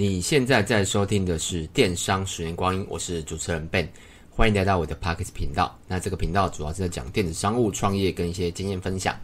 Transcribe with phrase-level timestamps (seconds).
[0.00, 3.86] 你现在在收听的是《电商十年光阴》，我是主持人 Ben，
[4.30, 5.78] 欢迎来到我的 Pockets 频道。
[5.86, 9.14] 那这个频道主要是在讲电子商务创业跟一些经验分享。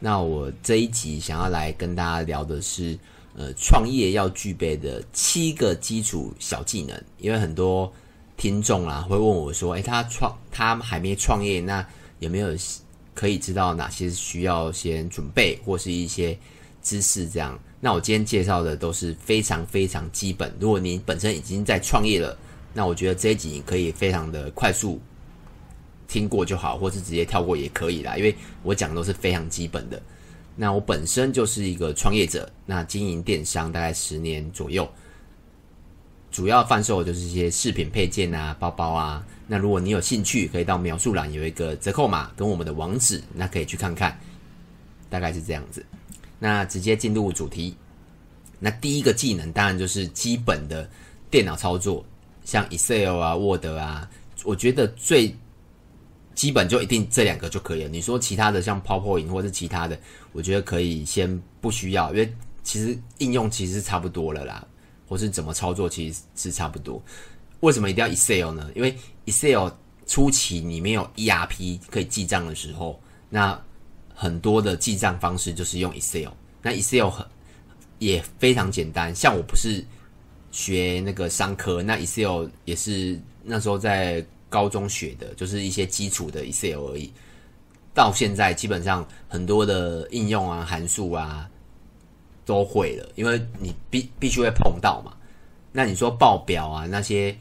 [0.00, 2.98] 那我这一集想要来跟大家聊的是，
[3.36, 6.98] 呃，创业要具备的七个基础小技能。
[7.18, 7.92] 因为很多
[8.38, 11.86] 听众啊会问我说，诶，他创他还没创业，那
[12.20, 12.48] 有没有
[13.12, 16.34] 可以知道哪些需要先准备或是一些
[16.80, 17.60] 知识这样？
[17.84, 20.50] 那我今天介绍的都是非常非常基本。
[20.58, 22.34] 如果你本身已经在创业了，
[22.72, 24.98] 那我觉得这一集你可以非常的快速
[26.08, 28.16] 听过就好，或是直接跳过也可以啦。
[28.16, 30.00] 因为我讲都是非常基本的。
[30.56, 34.88] 那我本身就是一个创业者，那经营电商大概十年左右，
[36.30, 39.22] 主要贩售的就是一些饰品配件啊、包包啊。
[39.46, 44.18] 那如果你有兴趣，可以到描述栏有一个折扣码跟我们的网址，那可以去看看，
[45.10, 45.84] 大概是这样子。
[46.38, 47.76] 那直接进入主题。
[48.58, 50.88] 那第一个技能当然就是基本的
[51.30, 52.04] 电脑操作，
[52.44, 54.08] 像 Excel 啊、Word 啊，
[54.44, 55.34] 我觉得最
[56.34, 57.88] 基本就一定这两个就可以了。
[57.88, 59.98] 你说其他的像 PowerPoint 或是其他的，
[60.32, 64.66] 我觉得可以先不需要，因为其实应用其实差不多了啦，
[65.06, 67.02] 或是怎么操作其实是差不多。
[67.60, 68.70] 为什么一定要 Excel 呢？
[68.74, 69.68] 因为 Excel
[70.06, 73.60] 初期你没有 ERP 可以记账的时候，那
[74.14, 76.30] 很多的记账方式就是用 Excel，
[76.62, 77.26] 那 Excel 很
[77.98, 79.14] 也非常简单。
[79.14, 79.84] 像我不是
[80.52, 87.12] 学那个商科，那 Excel 也是那时候在高中学的，就是一些基础的 Excel 而已。
[87.92, 91.48] 到现在基本上很多的应用啊、函数啊
[92.44, 95.12] 都会了，因为你必必须会碰到嘛。
[95.72, 97.36] 那你说报表啊那些，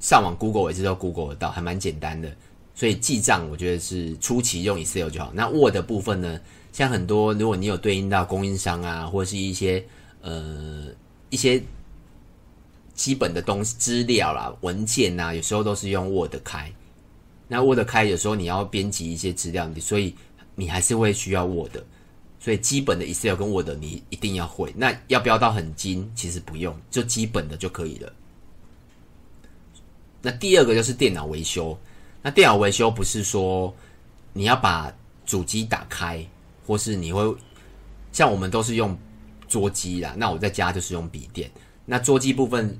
[0.00, 2.34] 上网 Google 也是都 Google 得到，还蛮简单的。
[2.78, 5.32] 所以记账，我觉得是初期用 Excel 就好。
[5.34, 6.38] 那 Word 部分呢，
[6.74, 9.82] 像很多如果你有对应到供应商啊，或是一些
[10.20, 10.88] 呃
[11.30, 11.62] 一些
[12.94, 16.70] 基本的东西资料啦、文件啊，有时候都是用 Word 开。
[17.48, 20.14] 那 Word 开有时候你要编辑一些资料，所以
[20.54, 21.78] 你还是会需要 Word。
[22.38, 24.70] 所以基本的 Excel 跟 Word 你一定要会。
[24.76, 26.12] 那要不要到很精？
[26.14, 28.12] 其实不用，就基本的就可以了。
[30.20, 31.76] 那第二个就是电脑维修。
[32.26, 33.72] 那电脑维修不是说
[34.32, 34.92] 你要把
[35.24, 36.26] 主机打开，
[36.66, 37.22] 或是你会
[38.10, 38.98] 像我们都是用
[39.46, 40.12] 桌机啦。
[40.16, 41.48] 那我在家就是用笔电。
[41.84, 42.76] 那桌机部分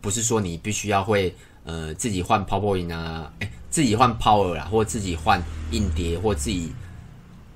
[0.00, 5.42] 不是说你必须要会呃自己换 power 啊，哎、自己换 Power 啦，或自己换
[5.72, 6.72] 硬碟，或自己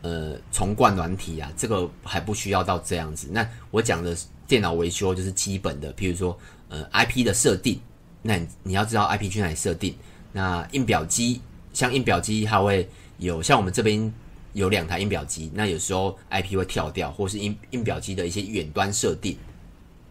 [0.02, 3.28] 呃重灌软体啊，这个还不需要到这样子。
[3.30, 4.16] 那我讲的
[4.48, 6.36] 电脑维修就是基本的，譬如说
[6.68, 7.80] 呃 IP 的设定，
[8.20, 9.94] 那你，你要知道 IP 去哪里设定。
[10.32, 11.40] 那印表机，
[11.72, 14.12] 像印表机，它会有像我们这边
[14.52, 19.36] 有两台印表机，那有时候 IP 会跳掉，或是印印表机的一些远端设定，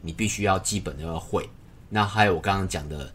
[0.01, 1.49] 你必须要基本的要会。
[1.89, 3.11] 那还有我刚刚讲的，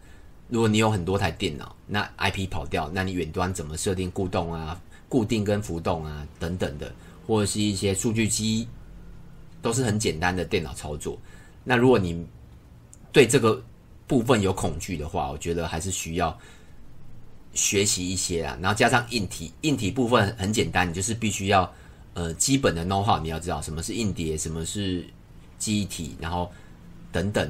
[0.49, 6.91] 如果你有很多台电脑，那 IP 跑掉，那你远端怎么设定固动啊、固定跟浮动啊等等的，
[7.27, 8.67] 或者是一些数据机，
[9.61, 11.17] 都是很简单的电脑操作。
[11.63, 12.25] 那如果你
[13.11, 13.63] 对这个
[14.07, 16.37] 部分有恐惧的话，我觉得还是需要。
[17.55, 21.73] 学习一些啦，然后加上硬体，硬体部分很简单，你就是必须要
[22.13, 25.03] 呃基本的 know how，你要知道什么是硬碟，什么是
[25.57, 26.51] 记忆体，然后
[27.11, 27.49] 等等，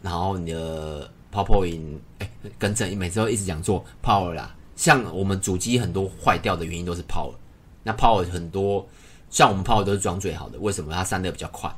[0.00, 7.34] 然后你的 PowerPoint，哎，跟着每次都一直讲做 Power 啦，像我们主机很多坏掉的原因都是 Power，
[7.82, 8.88] 那 Power 很多
[9.28, 11.70] 像我们 Power 都是装最好的，为什么它散热比较快？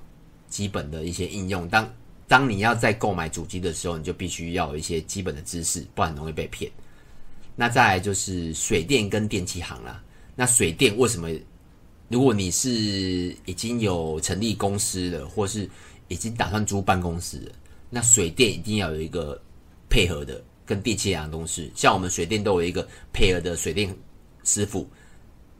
[0.49, 1.91] 基本的一些应用，当
[2.29, 6.71] 当你要在购买主机的时候，你就必须要有一些基本的知识，不然容易被骗。
[7.55, 10.03] 那再来就是水电跟电器行啦。
[10.35, 11.29] 那水电为什么？
[12.09, 12.71] 如果你是
[13.47, 15.69] 已经有成立公司了，或是
[16.09, 17.53] 已经打算租办公室了，
[17.89, 19.41] 那水电一定要有一个
[19.89, 21.73] 配合的，跟电器行的东西。
[21.75, 23.95] 像我们水电都有一个配合的水电
[24.45, 24.87] 师傅。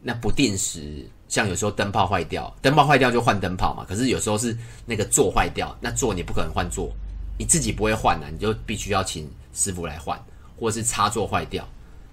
[0.03, 3.87] 那不定时，像有时候灯泡坏掉，灯泡坏掉就换灯泡嘛。
[3.89, 4.55] 可是有时候是
[4.85, 6.93] 那个座坏掉，那座你不可能换座，
[7.39, 10.21] 你自己不会换啊，你就必须要请师傅来换，
[10.59, 11.67] 或是插座坏掉。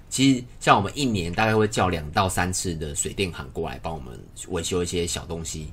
[0.09, 5.71] 其实，像我们一年大概会叫两到三次的水电行过来帮我们维修一些小东西。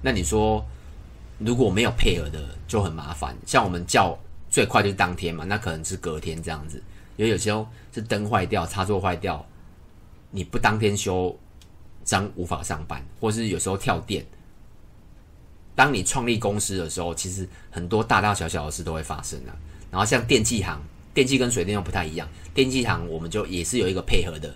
[0.00, 0.64] 那你说，
[1.38, 3.36] 如果没有配合的就很麻烦。
[3.44, 6.82] 像我们叫最快就是当天嘛，那可能是隔天这样子。
[7.16, 9.44] 因为有时候是灯坏掉、插座坏掉，
[10.30, 11.38] 你不当天修，
[12.04, 14.24] 将无法上班，或是有时候跳电。
[15.74, 19.52] 当你创立公司的时候，其实很多大大小小的事都会发生啊。
[19.90, 20.80] 然后像电器行。
[21.18, 24.54] 电器跟水电又不太一样，电器行我们就也是有一个配合的，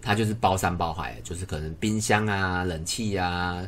[0.00, 3.62] 它就是包山包海，就是可能冰箱啊、冷气啊，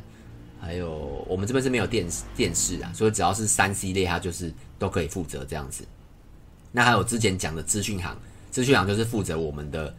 [0.59, 5.85] 还有我们这边是没有电电视啊，所以只要是三 C 类，它就是都可以负责这样子。
[6.73, 8.17] 那还有之前讲的资讯行，
[8.51, 9.95] 资讯行就是负责我们的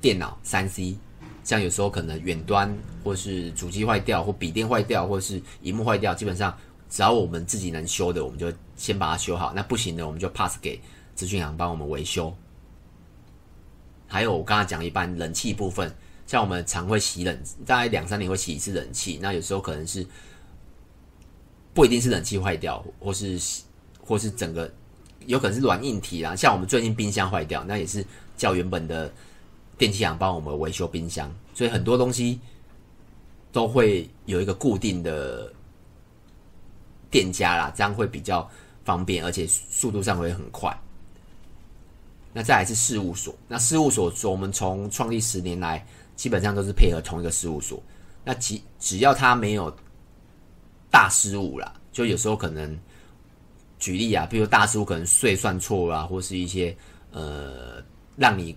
[0.00, 0.96] 电脑三 C，
[1.44, 6.52] 像有时候可能远端或是主机坏掉，或笔电坏掉，或是荧幕坏掉，基本上
[6.88, 9.52] 只要我们自己能修的，我们就先把它修好。
[9.54, 10.80] 那不行的，我们就 pass 给
[11.20, 12.34] 资讯行帮我们维修。
[14.08, 15.94] 还有我刚才讲一般冷气部分。
[16.26, 19.18] 像我们常会洗冷，大概两三年会洗一次冷气。
[19.20, 20.06] 那有时候可能是
[21.74, 23.38] 不一定是冷气坏掉，或是
[24.00, 24.72] 或是整个
[25.26, 26.34] 有可能是软硬体啦。
[26.34, 28.02] 像我们最近冰箱坏掉，那也是
[28.36, 29.12] 叫原本的
[29.76, 31.30] 电器行帮我们维修冰箱。
[31.52, 32.40] 所以很多东西
[33.52, 35.52] 都会有一个固定的
[37.10, 38.48] 店家啦，这样会比较
[38.84, 40.72] 方便，而且速度上会很快。
[42.32, 45.84] 那再来是事务所，那事务所说我们从创立十年来。
[46.16, 47.82] 基本上都是配合同一个事务所，
[48.22, 49.74] 那只只要他没有
[50.90, 52.78] 大失误啦，就有时候可能
[53.78, 56.76] 举例啊，比如大失误可能税算错啊，或是一些
[57.10, 57.82] 呃
[58.16, 58.48] 让你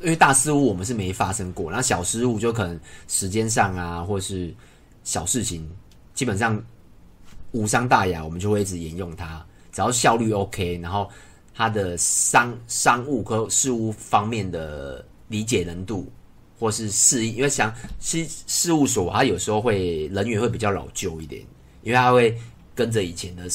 [0.00, 4.54] 因为大失误我们是没发生过，然后小失误就可能时间上啊，或是
[5.04, 5.66] 小事情，
[6.12, 6.62] 基本上
[7.52, 9.42] 无伤大雅，我们就会一直沿用它，
[9.72, 11.10] 只要效率 OK，然后
[11.54, 16.10] 他的商商务和事务方面的理解能度。
[16.58, 21.42] 或是适应，因为像事事务所，它有时候会人员会比较老旧一点，
[21.82, 22.38] 因为它会
[22.72, 23.50] 跟着以前的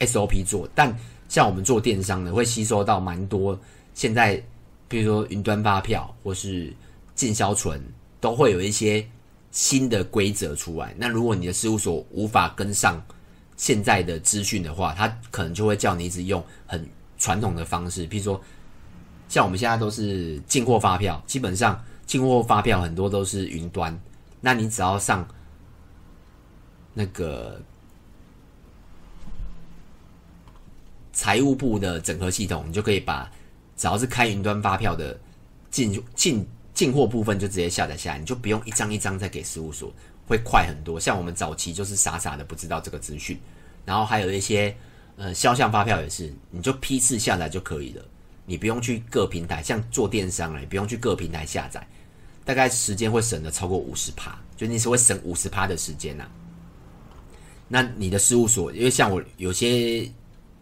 [0.00, 0.68] SOP 做。
[0.74, 0.94] 但
[1.26, 3.58] 像我们做电商的，会吸收到蛮多
[3.94, 4.44] 现在，
[4.88, 6.70] 比如说云端发票或是
[7.14, 7.82] 进销存，
[8.20, 9.08] 都会有一些
[9.50, 10.94] 新的规则出来。
[10.98, 13.02] 那如果你的事务所无法跟上
[13.56, 16.86] 现在的资讯的话，他可能就会叫你一直用很
[17.18, 18.40] 传统的方式，譬如说
[19.28, 21.84] 像我们现在都是进货发票，基本上。
[22.08, 23.94] 进货发票很多都是云端，
[24.40, 25.28] 那你只要上
[26.94, 27.60] 那个
[31.12, 33.30] 财务部的整合系统，你就可以把
[33.76, 35.20] 只要是开云端发票的
[35.70, 39.92] 进进进货部分就直接下载下来，你就不用一张一张再给事务所，
[40.26, 40.98] 会快很多。
[40.98, 43.38] 像我们早期就是傻傻的不知道这个资讯，
[43.84, 44.74] 然后还有一些
[45.18, 48.04] 呃销项发票也是，你就批次下载就可以了，
[48.46, 51.86] 你不用去各平台，像做电商啊，你不用去各平台下载。
[52.44, 56.30] 大概时间会省的超过五十趴，就你是会省五十趴的时间呐、啊。
[57.68, 60.10] 那你的事务所，因为像我有些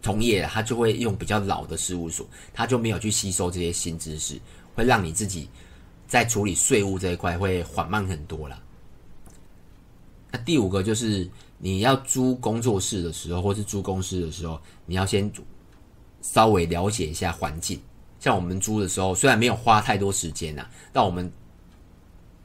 [0.01, 4.37] 同业，他就会用比较老的事务所，他就没有去吸收这些新知识，
[4.75, 5.49] 会让你自己
[6.09, 8.61] 在处理税务这一块会缓慢很多啦。
[10.37, 15.31] 第五个就是你要租工作室的时候，或是租公司的时候，你要先
[16.21, 17.79] 稍微了解一下环境。
[18.19, 21.31] 像我们租的时候，虽然没有花太多时间呐，但我们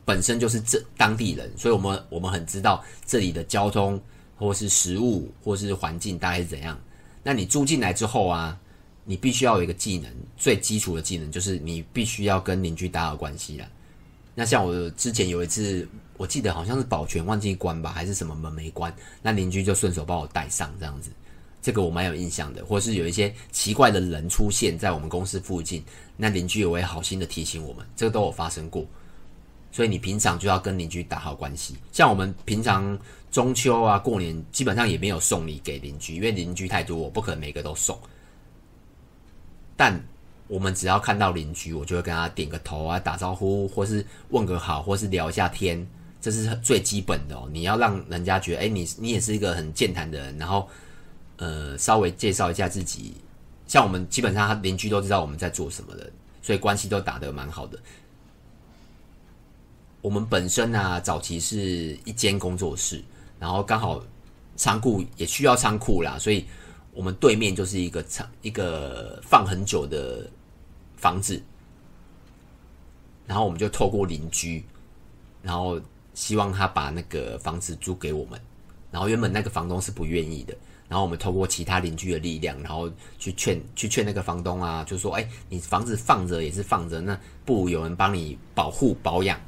[0.05, 4.01] 本身就是这当地人，所以我们我们很知道这里的交通，
[4.37, 6.79] 或是食物，或是环境大概是怎样。
[7.23, 8.59] 那你住进来之后啊，
[9.05, 13.69] 你必须要有一个技能，最基础的技能就是你必须要跟邻居打好关系了。
[14.35, 15.87] 那像我之前有一次，
[16.17, 21.11] 我记得好像是保全忘记关吧，还是什么门没关，那邻居就顺手帮我带上这样子，
[21.61, 22.65] 这个我蛮有印象的。
[22.65, 25.85] 或是有一些奇怪的人出现在我们公司附近，
[26.17, 28.87] 那邻居也会好心的提醒我们，这个都有发生过。
[29.71, 31.77] 所以你平常就要跟邻居打好关系。
[31.93, 32.99] 像我们平常
[33.31, 37.99] 中秋啊、过年，基本上也没有送礼给邻居，因为邻居太多，我不可能每个都送。
[39.77, 39.99] 但
[40.53, 45.89] 我们只要看到邻居，我就会跟他点个头啊，打招呼，或是问个好，或是聊一下天，
[46.21, 47.49] 这是最基本的哦。
[47.51, 50.69] 你要让人家觉得，哎，你你也是一个很健谈的人，然后
[51.39, 53.15] 呃，稍微介绍一下自己。
[53.67, 57.79] 像我们基本上邻居都知道我们在做什么的，所以关系都打得蛮好的。
[60.03, 63.03] 我们本身啊，早期是一间工作室，
[63.39, 64.05] 然后刚好
[64.57, 66.45] 仓库也需要仓库啦，所以
[66.93, 70.29] 我们对面就是一个仓，一个放很久的
[71.03, 71.43] 房子，
[73.27, 74.65] 然后我们就透过邻居，
[75.43, 75.81] 然后
[76.15, 78.41] 希望他把那个房子租给我们，
[78.93, 80.57] 然后原本那个房东是不愿意的，
[80.89, 89.39] 然后我们透过其他邻居的力量，然后去劝去劝那个房东啊，就说：“哎，你房子放着也是放着，那不如有人帮你保护保养。”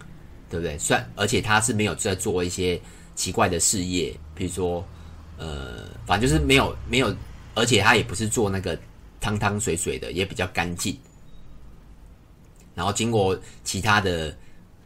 [0.51, 0.79] 对不对？
[0.79, 2.81] 算，而且他是没有在做一些
[3.17, 4.85] 奇怪的事业，比如说，
[5.37, 7.13] 呃，反正就是没有没有，
[7.55, 8.79] 而且他也不是做那个
[9.21, 10.97] 汤汤水水的，也比较干净。
[12.75, 14.37] 然后经过其他的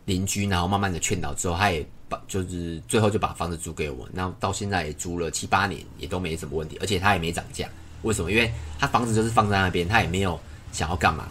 [0.05, 4.09] 邻居，然后慢慢的劝导之后，他也把就是最后就把房子租给我。
[4.13, 7.69] 那到现在也租了七八年，也都没什么问题，而且他也没涨价。
[8.03, 8.31] 为什么？
[8.31, 10.39] 因为他房子就是放在那边，他也没有
[10.73, 11.29] 想要干嘛，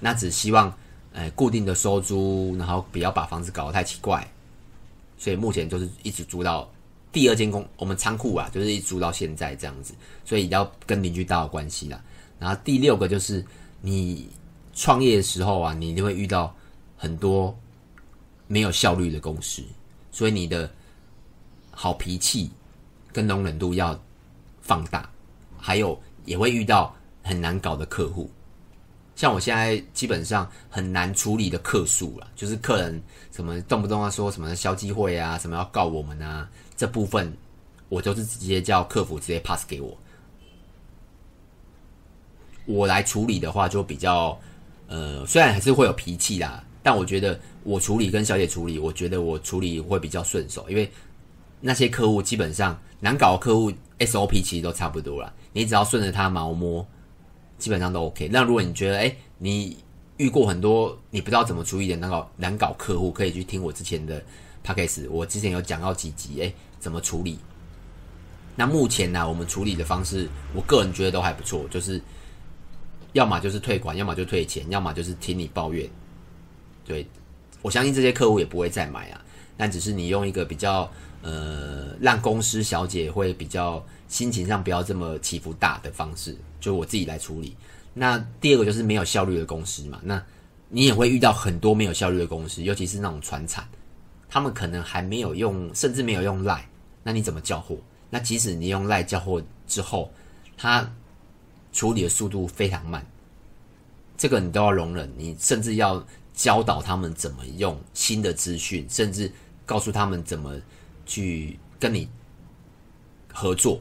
[0.00, 0.72] 那只希望。
[1.14, 4.24] 哎，固定的收租，然后不要把房子搞得太奇怪。
[5.16, 6.70] 所以目前就是一直租到
[7.10, 9.94] 第二间工，我们仓库啊，就是一租到现在这样子，
[10.24, 12.00] 所以要跟邻居打好关系啦。
[12.38, 13.44] 然后第六个就是
[13.80, 14.28] 你
[14.78, 16.54] 创业的时候啊，你就会遇到
[16.96, 17.52] 很多
[18.46, 19.60] 没有效率的公司，
[20.12, 20.70] 所以你的
[21.72, 22.48] 好脾气
[23.12, 24.00] 跟容忍度要
[24.62, 25.10] 放大，
[25.58, 26.94] 还有也会遇到
[27.24, 28.30] 很难搞的客户。
[29.16, 37.36] 像我现在基本上很难处理的客诉了，就是客人什么动不动要说什么消基会啊，什么要告我们啊，这部分
[37.88, 39.98] 我都是直接叫客服直接 pass 给我，
[42.64, 44.38] 我来处理的话就比较，
[44.88, 50.90] 呃，虽然还是会有脾气啦，但我觉得我处理跟小姐处理，我觉得我处理会比较顺手，因为
[51.60, 56.84] 那些客户基本上难搞的客户 SOP 其实都差不多啦，你只要顺着他毛摸。
[57.58, 58.28] 基本上都 OK。
[58.30, 59.76] 那如果你觉得，哎、你
[60.16, 64.22] 遇过很多你不知道怎么处理的难搞难搞客户，可以去听我之前的
[64.64, 67.36] Podcast，我之前有讲到几集，哎、怎么处理？
[68.54, 72.00] 那目前呢、我们处理的方式，我个人觉得都还不错，就是
[73.12, 75.88] 要么就是退款，要么就退钱，要么就是听你抱怨。
[76.84, 77.06] 对，
[77.62, 79.20] 我相信这些客户也不会再买啊，
[79.56, 80.90] 但只是你用一个比较
[81.22, 86.36] 呃，让公司小姐会比较心情上不要这么起伏大的方式。
[86.60, 87.56] 就我自己来处理。
[87.94, 90.22] 那第二个就是没有效率的公司嘛，那
[90.68, 93.66] 你也会遇到很多没有效率的公司，尤其是那种传产，
[94.28, 96.68] 他们可能还没有用，甚至没有用赖
[97.02, 97.76] 那你怎么叫货？
[98.10, 100.10] 那即使你用 LINE 叫货之后，
[100.56, 100.90] 他
[101.72, 103.04] 处理的速度非常慢，
[104.16, 109.30] 这个你都要容忍，你甚至要教导他们怎么用新的资讯，甚至
[109.66, 110.54] 告诉他们怎么
[111.06, 112.08] 去跟你
[113.32, 113.80] 合作。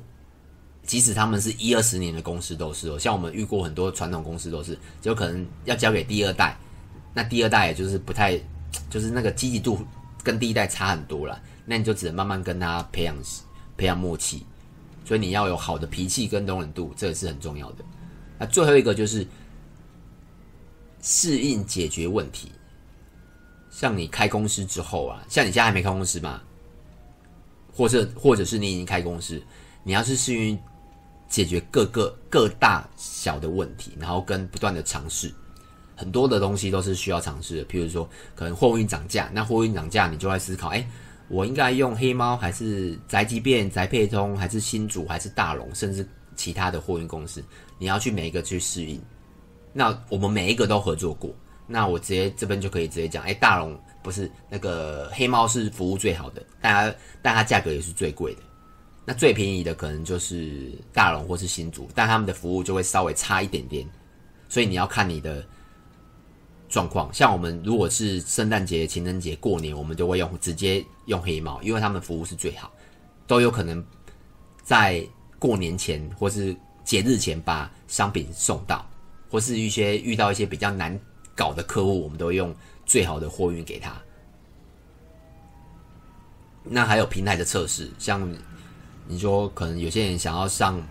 [0.83, 6.57] 即使他们是一二十年的公司都是哦，像我们遇过很多传统公司都是，就可能要交给第二代，
[7.13, 8.39] 那第二代也就是不太，
[8.89, 9.85] 就是那个积极度
[10.23, 13.17] 跟第一代差很多了，那你就只能慢慢跟他培养
[13.75, 14.45] 培养默契，
[15.07, 17.85] 所以你要有好的脾气跟容忍度，这个是很重要的。
[18.37, 19.25] 那最后一个就是
[21.01, 22.51] 适应解决问题，
[23.71, 26.41] 像你开公司之后啊，像你现在还没开公司嘛，
[27.73, 29.41] 或者或者是你已经开公司，
[29.83, 30.59] 你要是适应。
[31.29, 35.29] 解决各个各大小的问题，然后跟不断的尝试，
[35.93, 37.65] 很多的东西都是需要尝试的。
[37.65, 40.87] 譬如说，可能货运涨价，那货运涨价，你就会思考：哎，
[41.29, 47.43] 我应该用黑猫，还是宅急便、宅配通，还是新竹，还是大龙，甚至其他的货运公司？
[47.77, 49.01] 你要去每一个去适应。
[49.73, 51.35] 那我们每一个都合作过，
[51.67, 58.41] 那我直接这边就可以直接讲：哎，大龙不是那个黑猫是服务最好的，但它但它价格也是最贵的。
[59.05, 63.87] 那最便宜的可能就是大龙或是新竹，但他们的服务就会稍微差一点点，
[64.49, 65.45] 所以你要看你的
[66.69, 67.13] 状况。
[67.13, 72.71] 像我们如果是圣诞节、情人节、过年，我们就会用直接用黑猫，因为他们服务是最好，
[73.25, 73.83] 都有可能
[74.63, 75.05] 在
[75.39, 78.85] 过年前或是节日前把商品送到，
[79.29, 80.99] 或是一些遇到一些比较难
[81.35, 82.55] 搞的客户，我们都会用
[82.85, 83.95] 最好的货运给他。
[86.63, 88.29] 那还有平台的测试，像。
[89.09, 90.85] 你说可能有些人想要上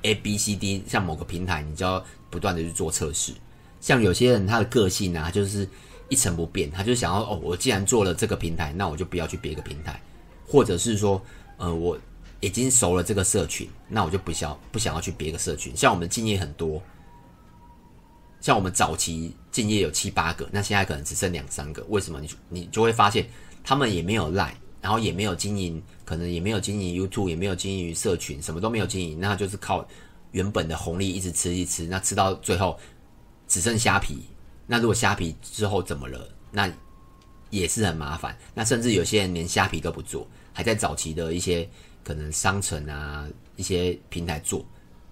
[0.00, 3.34] A B C D，像某个平台，你就要不断的去做测试。
[3.80, 5.68] 像有些人他的个性呢、啊，就是
[6.08, 10.00] 一成不变，他就想要哦，我既然做了这个平台，那我就不要去别个平台，
[10.46, 11.20] 或者是说，
[11.56, 11.98] 呃，我
[12.40, 15.76] 已经熟了这个社群，那我就不想不想要去别个社群。
[15.76, 16.82] 像我们敬业很多，
[18.40, 21.84] 像我们早期敬业有七八个，那现在可能只剩两三个。
[21.88, 22.20] 为什么？
[22.20, 23.26] 你你就会发现
[23.64, 24.54] 他们也没有赖。
[24.82, 29.86] 然后也没有经营，可能也没有经营 YouTube，也没有经营社群，什么都没有经营，那就是靠
[30.30, 32.80] 原本的红利一直吃一直吃，那吃到最后
[33.50, 34.20] 只剩虾皮。
[34.66, 36.26] 那如果虾皮之后怎么了？
[36.52, 36.72] 那
[37.50, 38.38] 也是很麻烦。
[38.54, 41.68] 那甚至有些人连虾皮都不做，还在早期的一些
[42.04, 44.64] 可能商城啊一些平台做，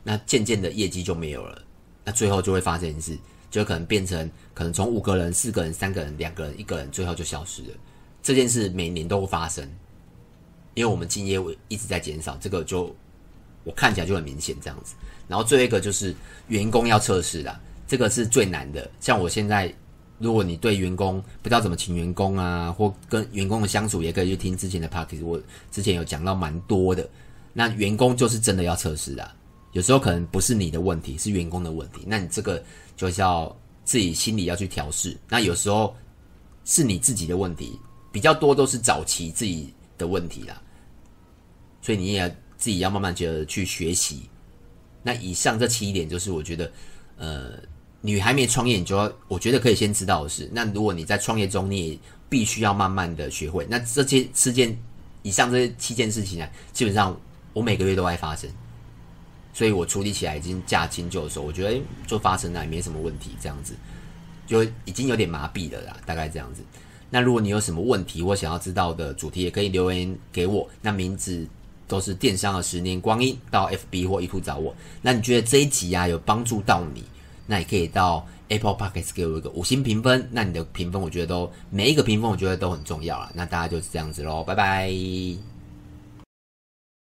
[0.04, 1.60] 那渐渐的业绩就没有了。
[2.04, 3.18] 那最后就会发生一件事，
[3.50, 7.68] 就可能变成可能从五个人、四个人、三个人、两个人、一个人，最后就消失了。
[8.22, 9.68] 这件事每年都会发生，
[10.74, 12.94] 因为我们竞业一直在减少，这个就
[13.64, 14.94] 我看起来就很明显这样子。
[15.26, 16.14] 然后最后一个就是
[16.46, 18.88] 员工要测试啦，这个是最难的。
[19.00, 19.74] 像我现在，
[20.18, 25.42] 如果你对员工不知道怎么请员工啊，或跟员工的相处，也可以去听之前的 PARKS 我
[25.72, 27.08] 之前有讲到蛮多的。
[27.52, 29.34] 那员工就是真的要测试啦，
[29.72, 32.62] 有时候可能不是你的问题，是员工的问题，那你这个
[32.96, 35.16] 就是要自己心里要去调试。
[35.28, 35.96] 那有时候
[36.64, 37.80] 是你自己的问题。
[38.10, 40.60] 比较多都是早期自己的问题啦，
[41.82, 42.26] 所以你也
[42.56, 44.22] 自己要慢慢觉得去学习。
[45.02, 46.72] 那以上这七点就是我觉得，
[47.18, 47.52] 呃，
[48.00, 53.66] 你还没创业，你就要我觉得可以先知道的是，那如果你在创业中，你也必须要慢慢的学会。
[53.68, 54.76] 那这些事件
[55.22, 57.18] 以上这七件事情呢，基本上
[57.52, 58.48] 我每个月都会发生，
[59.52, 61.42] 所以我处理起来已经驾轻就熟。
[61.42, 63.74] 我觉得就发生了也没什么问题，这样子
[64.46, 66.62] 就已经有点麻痹了啦，大概这样子。
[67.10, 70.68] 那如果你有什么问题或想要知道的主题，也可以留言给我。
[70.80, 71.44] 那名字
[71.88, 74.72] 都是电商的十年光阴，到 FB 或 E 邮找我。
[75.02, 77.02] 那你觉得这一集啊有帮助到你？
[77.48, 80.28] 那也可以到 Apple Podcast 给我一个五星评分。
[80.30, 83.28] 那你的评分，我觉得都每一个评分，我觉得都很重要啊。
[83.34, 85.57] 那大家就是这样子喽，拜拜。